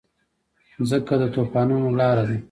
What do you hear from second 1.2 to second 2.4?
د طوفانونو لاره ده.